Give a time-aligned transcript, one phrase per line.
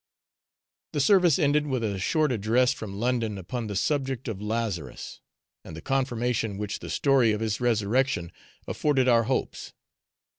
[0.93, 5.21] The service ended with a short address from London upon the subject of Lazarus,
[5.63, 8.31] and the confirmation which the story of his resurrection
[8.67, 9.73] afforded our hopes.